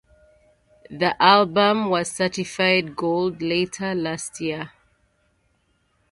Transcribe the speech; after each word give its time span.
The 0.89 1.15
album 1.21 1.91
was 1.91 2.09
certified 2.11 2.95
gold 2.95 3.39
later 3.43 3.93
that 4.01 4.27
year. 4.39 4.71